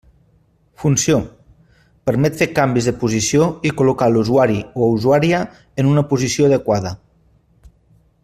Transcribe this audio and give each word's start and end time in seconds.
Funció: 0.83 1.17
permet 2.09 2.39
fer 2.39 2.47
canvis 2.59 2.87
de 2.89 2.93
posició 3.03 3.49
i 3.71 3.73
col·locar 3.81 4.09
l'usuari 4.15 4.57
o 4.85 4.89
usuària 4.97 5.43
en 5.83 5.91
una 5.93 6.05
posició 6.15 6.49
adequada. 6.49 6.95